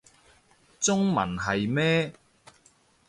[0.79, 2.11] 中文係咩